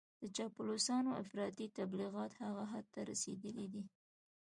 [0.21, 3.83] د چاپلوسانو افراطي تبليغات هغه حد ته رسېدلي دي.